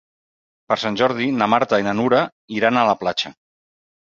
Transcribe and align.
Per 0.71 0.77
Sant 0.83 0.95
Jordi 1.01 1.27
na 1.41 1.49
Marta 1.55 1.81
i 1.83 1.87
na 1.89 1.95
Nura 1.99 2.25
iran 2.59 2.81
a 2.81 2.87
la 2.91 2.99
platja. 3.05 3.35